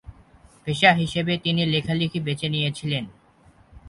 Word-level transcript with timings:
পেশা 0.67 0.91
হিসেবে 0.93 1.33
তিনি 1.37 1.61
লেখালেখি 1.65 2.19
বেছে 2.19 2.47
নিয়েছিলেন। 2.49 3.03